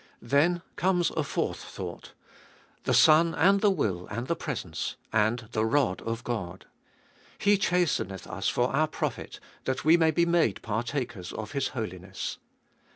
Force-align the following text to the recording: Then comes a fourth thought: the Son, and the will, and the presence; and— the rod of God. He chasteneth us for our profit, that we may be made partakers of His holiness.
Then 0.23 0.63
comes 0.77 1.11
a 1.11 1.21
fourth 1.21 1.63
thought: 1.63 2.13
the 2.85 2.93
Son, 2.95 3.35
and 3.35 3.61
the 3.61 3.69
will, 3.69 4.07
and 4.07 4.25
the 4.25 4.35
presence; 4.35 4.95
and— 5.13 5.47
the 5.51 5.63
rod 5.63 6.01
of 6.01 6.23
God. 6.23 6.65
He 7.37 7.55
chasteneth 7.55 8.25
us 8.25 8.47
for 8.47 8.69
our 8.75 8.87
profit, 8.87 9.39
that 9.65 9.85
we 9.85 9.97
may 9.97 10.09
be 10.09 10.25
made 10.25 10.63
partakers 10.63 11.31
of 11.31 11.51
His 11.51 11.67
holiness. 11.77 12.39